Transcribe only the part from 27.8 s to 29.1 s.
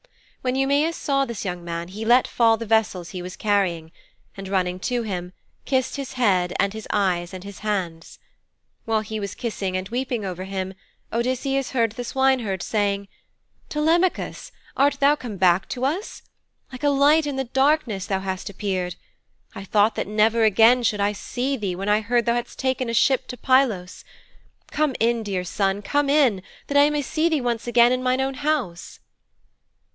in mine house.'